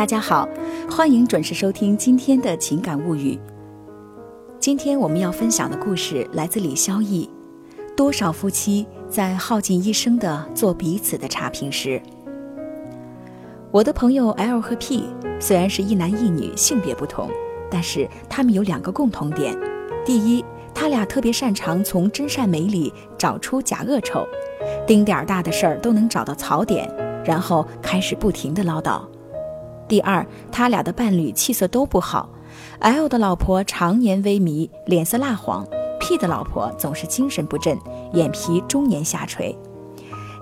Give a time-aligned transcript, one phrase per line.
[0.00, 0.48] 大家好，
[0.90, 3.38] 欢迎准时收听今天的情感物语。
[4.58, 7.28] 今天我们要分享的故事来自李肖逸。
[7.94, 12.00] 多少夫妻在耗尽一生的做彼此的差评时？
[13.70, 15.04] 我的朋友 L 和 P
[15.38, 17.28] 虽然是一男一女，性别不同，
[17.70, 19.54] 但是他们有两个共同点：
[20.02, 20.42] 第一，
[20.74, 24.26] 他俩特别擅长从真善美里找出假恶丑，
[24.86, 26.90] 丁点儿大的事儿都能找到槽点，
[27.22, 29.02] 然后开始不停的唠叨。
[29.90, 32.28] 第二，他俩的伴侣气色都不好
[32.78, 35.66] ，L 的老婆常年萎靡，脸色蜡黄
[35.98, 37.76] ；P 的老婆总是精神不振，
[38.12, 39.58] 眼皮终年下垂。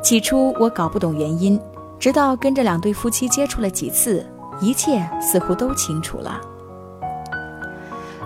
[0.03, 1.59] 起初我搞不懂原因，
[1.99, 4.23] 直到跟这两对夫妻接触了几次，
[4.61, 6.39] 一切似乎都清楚了。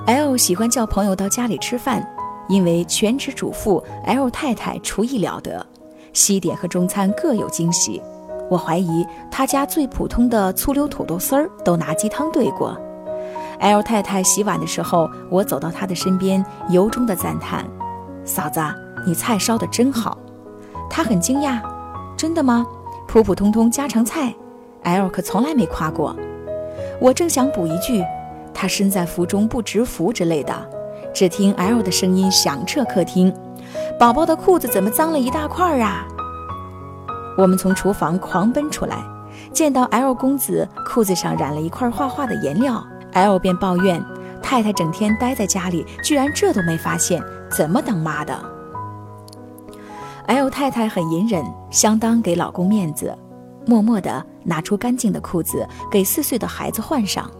[0.06, 2.04] L 喜欢叫朋友到家里吃饭，
[2.48, 5.64] 因为全职主妇 L 太太厨艺了得，
[6.12, 8.02] 西点和中餐各有惊喜。
[8.52, 12.78] 我怀疑他家最普通的醋溜土豆丝儿都拿鸡汤兑过。
[13.60, 17.64] L 太太洗碗的时候，我走到她的身边，由衷的赞叹
[18.26, 18.60] ：“嫂子，
[19.06, 20.18] 你菜烧的真好。”
[20.90, 21.60] 她很惊讶
[22.14, 22.66] ：“真的吗？
[23.08, 24.34] 普普通通家常菜
[24.82, 26.14] ，L 可从来没夸过。”
[27.00, 28.04] 我正想补一句
[28.52, 30.54] ：“他身在福中不知福”之类的，
[31.14, 33.32] 只听 L 的声音响彻客厅
[33.98, 36.06] ：“宝宝的裤子怎么脏了一大块啊？”
[37.36, 39.02] 我们从厨房狂奔出来，
[39.52, 44.04] 见到 L 公子裤子上染了一块画画的颜料，L 便抱怨
[44.42, 48.38] 太太整天待在家里，居然这都没发现，怎么当妈的
[50.26, 53.16] ？L 太太很隐忍，相当给老公面子，
[53.66, 57.30] 默默地拿出干净的裤子给四岁的孩子换上。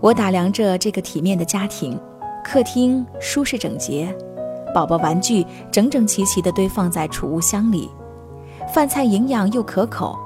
[0.00, 1.98] 我打量着这个体面的家庭，
[2.44, 4.14] 客厅舒适整洁，
[4.74, 7.90] 宝宝玩具整整齐齐地堆放在储物箱里。
[8.72, 10.18] 饭菜营养又可口，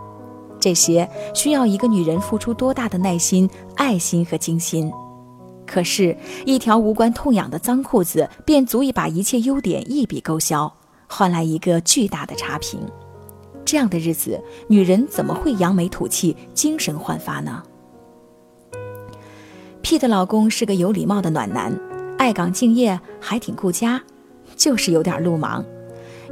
[0.58, 4.92] 这些需要一个女人付出多大的耐心、爱心和精心？
[5.67, 10.70] 可是，一条无关痛痒的脏裤子便足以把一切优点一笔勾销，
[11.08, 12.80] 换来一个巨大的差评。
[13.64, 17.62] 这样的日子，女人怎么会扬眉吐气、精神焕发呢
[19.80, 21.72] ？P 的老公是个有礼貌的暖男，
[22.18, 24.02] 爱岗敬业，还挺顾家，
[24.56, 25.64] 就是有点路盲。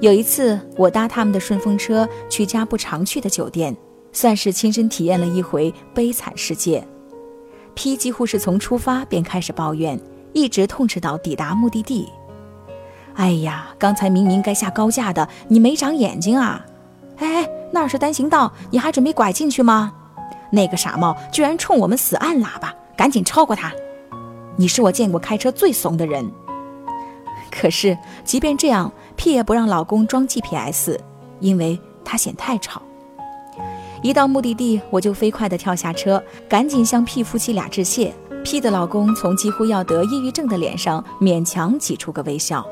[0.00, 3.76] 有一次，我搭他们的顺风车去家不常去的酒店，
[4.12, 6.82] 算是亲身体验了一回悲惨世界。
[7.74, 10.00] P 几乎是从出发便开始抱怨，
[10.32, 12.08] 一直痛斥到抵达目的地。
[13.14, 16.64] 哎呀，刚才明明该下高架的，你没长眼睛啊！
[17.18, 19.92] 哎哎，那儿是单行道，你还准备拐进去吗？
[20.50, 23.70] 那个傻帽居然冲我们死按喇叭，赶紧超过他！
[24.56, 26.30] 你是我见过开车最怂的人。
[27.50, 28.90] 可是，即便这样。
[29.16, 30.96] 屁也不让老公装 GPS，
[31.40, 32.80] 因为他嫌太吵。
[34.02, 38.14] 一到目的地，我就飞快地跳下车，赶紧向屁夫妻俩致谢。
[38.42, 42.66] 屁的老公从几乎要得抑郁症的脸上勉强挤出个微笑。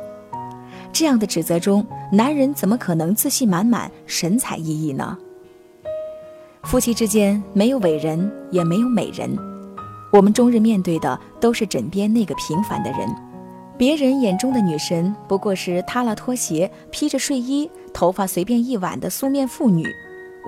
[0.91, 5.19] 这样的指责中，男人怎么可能自信满满、神采奕奕呢？
[6.63, 9.37] 夫妻之间没有伟人，也没有美人，
[10.11, 13.28] 我们终日面对的都是枕边那个平凡的人。
[13.79, 19.85] 别人眼中的女神不过是塌了拖鞋、披着睡衣、头发随便一挽的素面妇女；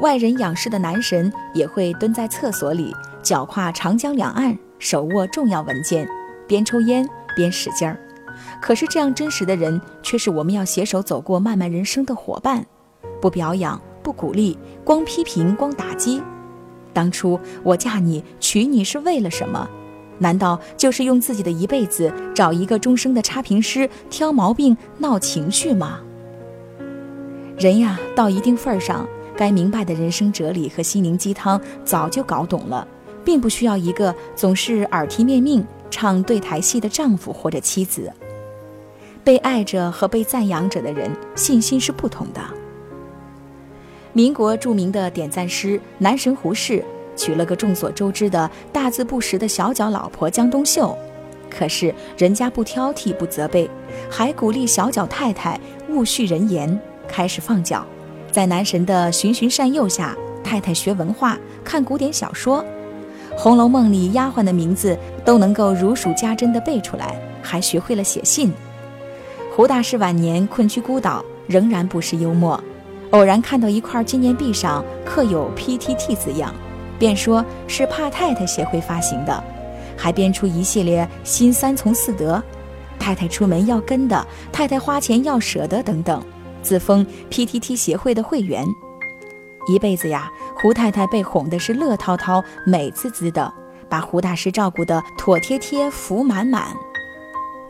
[0.02, 2.92] 外人仰视的男神也会蹲在厕所里，
[3.22, 6.08] 脚跨长江两岸，手握重要文件，
[6.48, 7.96] 边抽烟边使劲儿。
[8.60, 12.66] 可是这样真实的人，却是我们要携手走过漫漫人生的伙伴。
[13.22, 16.20] 不表扬，不鼓励，光批评，光打击。
[16.92, 19.70] 当初我嫁你、娶你是为了什么？
[20.20, 25.98] 难道就是用自己的一辈子找一个终生的差评师挑毛病闹情绪吗？
[27.58, 32.86] 人呀，到一定份儿上，该明白的人生哲理和心灵鸡汤早就搞懂了，
[33.25, 38.12] 并不需要一个总是耳提面命唱对台戏的丈夫或者妻子。
[39.25, 42.41] 被爱着和被赞扬着的人，信心是不同的。
[44.12, 46.84] 民国著名的点赞师男神胡适。
[47.21, 50.97] 娶了个众所周知的大字不识的小脚老婆江冬秀，
[51.51, 53.69] 可是人家不挑剔不责备，
[54.09, 57.84] 还鼓励小脚太太勿续人言，开始放脚。
[58.33, 62.65] 在男神的循循善诱下，太太学文化，看古典小说，
[63.37, 68.51] 《红楼梦》里丫鬟的名字都能够如数家珍地背出来，还学会了写信。
[69.55, 72.59] 胡大师晚年困居孤岛，仍然不失幽默，
[73.11, 76.55] 偶然看到一块纪念币上刻有 “PTT” 字样。
[77.00, 79.42] 便说是怕太太协会发行的，
[79.97, 82.41] 还编出一系列新三从四德：
[82.98, 86.22] 太太出门要跟的，太太花钱要舍得等等，
[86.62, 88.66] 自封 PTT 协会的会员。
[89.66, 93.50] 一辈子呀，胡太太被哄的是乐滔滔、美滋滋的，
[93.88, 96.66] 把胡大师照顾得妥帖帖、福满满。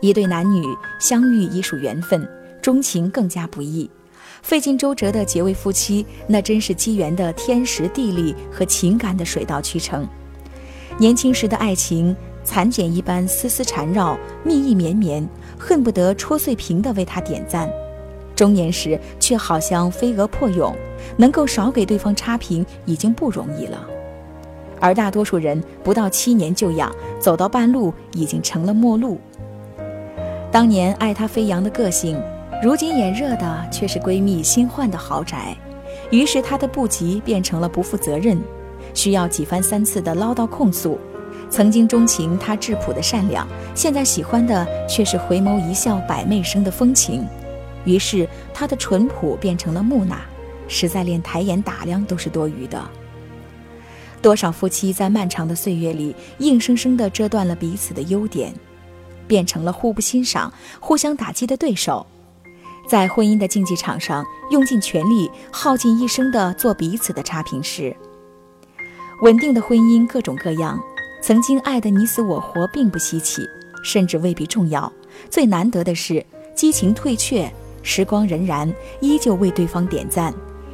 [0.01, 0.65] 一对男女
[0.99, 2.27] 相遇已属缘分，
[2.61, 3.89] 钟情更加不易。
[4.41, 10.07] 费尽周折的结为夫妻，那真是机缘的天时地利和情感的水到渠成。
[10.97, 15.27] 年轻时的爱情，蚕茧一般丝丝缠绕，蜜意绵绵，
[15.57, 17.69] 恨不得戳碎屏的为他点赞；
[18.35, 20.75] 中年时却好像飞蛾破蛹，
[21.17, 23.87] 能够少给对方差评已经不容易了。
[24.79, 29.19] 而大多数人不到七年就养，走到半路已经成了陌路。
[30.51, 32.21] 当年爱他飞扬的个性。
[32.61, 35.57] 如今眼热的却是闺蜜新换的豪宅，
[36.11, 38.39] 于是她的不急变成了不负责任，
[38.93, 40.99] 需要几番三次的唠叨控诉。
[41.49, 47.27] 曾经钟情她质朴的善良，现在喜欢的却是回眸一笑百媚生的风情。
[47.83, 50.17] 于是她的淳朴变成了木讷，
[50.67, 52.79] 实在连抬眼打量都是多余的。
[54.21, 58.53] 多少夫妻在漫长的岁月里，硬生生地遮断了彼此的优点，
[59.25, 62.05] 变成了互不欣赏、互相打击的对手。
[62.87, 67.95] 在婚姻的竞技场上，用尽全力、耗尽一生的做彼此的差评师。
[69.21, 70.81] 稳定的婚姻各种各样，
[71.21, 73.47] 曾经爱得你死我活并不稀奇，
[73.83, 74.91] 甚至未必重要。
[75.29, 76.25] 最难得的是，
[76.55, 77.49] 激情退却，
[77.83, 80.33] 时光荏苒，依旧为对方点赞，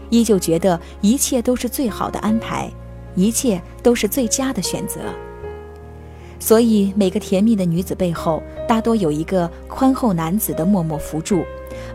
[0.10, 2.72] 依旧觉得一切都是最好的安排，
[3.16, 5.02] 一切都是最佳的选择。
[6.40, 11.44] 所以，每个甜蜜的女子背后，大多有一个宽厚男子的默默扶助。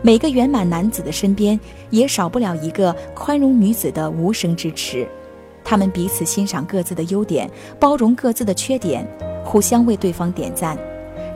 [0.01, 1.59] 每个圆满男子的身边，
[1.89, 5.07] 也少不了一个宽容女子的无声支持。
[5.63, 7.49] 他们彼此欣赏各自的优点，
[7.79, 9.07] 包容各自的缺点，
[9.45, 10.77] 互相为对方点赞。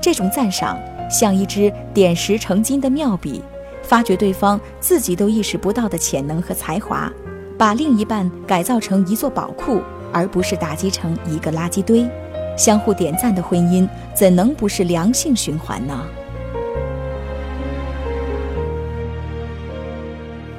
[0.02, 0.78] 这种赞赏
[1.10, 3.42] 像一支点石成金的妙笔，
[3.82, 7.12] 发掘对方自己都意识不到的潜能和才华，
[7.58, 9.82] 把另一半改造成一座宝库，
[10.12, 12.06] 而不是打击成一个垃圾堆。
[12.58, 16.04] 相互点赞的婚姻，怎能不是良性循环呢？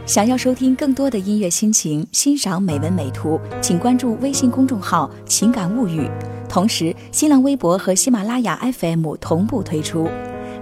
[0.06, 6.08] 想要收听更多的音乐心情，欣赏美文美图，请关注微信公众号“情感物语”，
[6.48, 10.08] 同时新浪微博和喜马拉雅 FM 同步推出。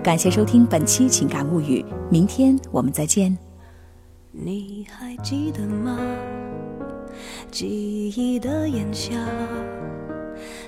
[0.03, 1.81] 感谢收听本期《情感物语》，
[2.11, 3.39] 明天我们再见。
[4.33, 5.97] 你还记得吗？
[7.51, 9.13] 记忆的炎夏，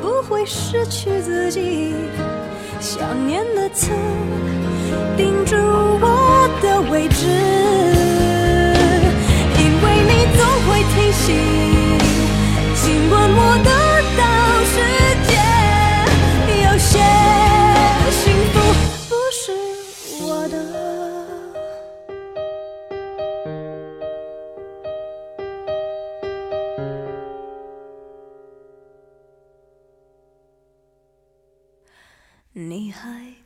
[0.00, 1.94] 不会失去自己。
[2.80, 3.90] 想念的刺
[5.16, 7.26] 钉住我的位置，
[9.58, 11.26] 因为你总会提醒，
[12.74, 13.70] 尽管我的